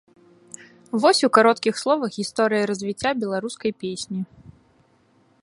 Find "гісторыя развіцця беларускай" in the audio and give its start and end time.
2.21-3.71